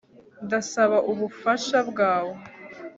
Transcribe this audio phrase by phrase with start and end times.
[0.45, 2.35] Ndasaba ubufasha bwawe